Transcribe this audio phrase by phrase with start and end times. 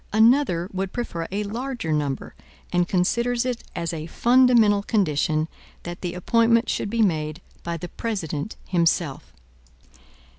[0.11, 2.33] Another would prefer a larger number,
[2.73, 5.47] and considers it as a fundamental condition
[5.83, 9.31] that the appointment should be made by the President himself.